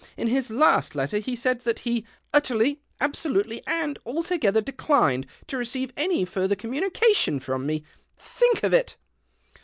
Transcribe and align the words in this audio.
In 0.17 0.29
his 0.29 0.49
last 0.49 0.95
letter 0.95 1.19
he 1.19 1.35
said 1.35 1.61
;hat 1.63 1.77
he' 1.77 2.07
Utterly, 2.33 2.81
absolutely, 2.99 3.61
and 3.67 3.99
altogether 4.03 4.59
leclined' 4.59 5.25
to 5.49 5.57
receive 5.57 5.93
any 5.95 6.25
further 6.25 6.55
communica 6.55 7.27
ion 7.27 7.39
from 7.39 7.67
me. 7.67 7.83
Think 8.17 8.63
of 8.63 8.73
it 8.73 8.97